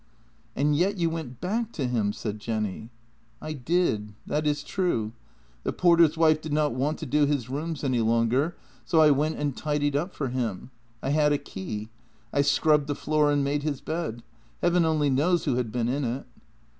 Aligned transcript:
"And 0.55 0.75
yet 0.75 0.97
you 0.97 1.11
went 1.11 1.39
back 1.39 1.71
to 1.73 1.85
him?" 1.85 2.11
said 2.13 2.39
Jenny." 2.39 2.89
I 3.49 3.53
did, 3.53 4.15
that 4.25 4.47
is 4.47 4.63
true. 4.63 5.11
The 5.61 5.71
porter's 5.73 6.17
wife 6.17 6.41
did 6.41 6.51
not 6.51 6.73
want 6.73 6.97
to 6.97 7.05
do 7.05 7.27
his 7.27 7.51
rooms 7.51 7.83
any 7.83 7.99
longer, 7.99 8.55
so 8.83 8.99
I 8.99 9.11
went 9.11 9.37
and 9.37 9.55
tidied 9.55 9.95
up 9.95 10.15
for 10.15 10.29
him. 10.29 10.71
I 11.03 11.09
had 11.09 11.33
a 11.33 11.37
key. 11.37 11.89
I 12.33 12.41
scrubbed 12.41 12.87
the 12.87 12.95
floor 12.95 13.31
and 13.31 13.43
made 13.43 13.61
his 13.61 13.79
bed— 13.79 14.23
Heaven 14.63 14.85
only 14.85 15.11
knows 15.11 15.45
who 15.45 15.53
had 15.57 15.71
been 15.71 15.87
in 15.87 16.03
it." 16.03 16.25